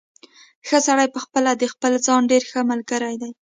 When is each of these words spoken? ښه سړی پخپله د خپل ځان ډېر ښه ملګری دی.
ښه 0.67 0.77
سړی 0.87 1.07
پخپله 1.15 1.51
د 1.57 1.63
خپل 1.73 1.93
ځان 2.05 2.21
ډېر 2.31 2.43
ښه 2.49 2.59
ملګری 2.71 3.15
دی. 3.21 3.31